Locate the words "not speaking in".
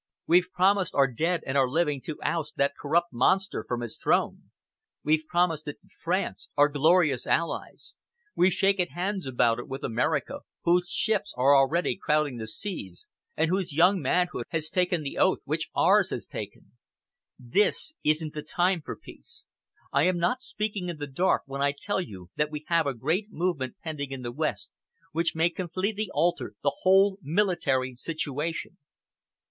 20.17-20.97